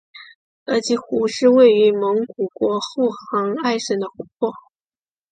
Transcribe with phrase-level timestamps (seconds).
[0.65, 4.51] 额吉湖是位于蒙古国后杭爱省的湖泊。